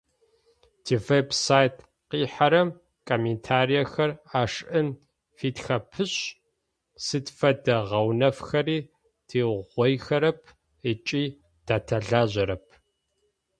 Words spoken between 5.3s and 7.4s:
фитхэпышъ, сыд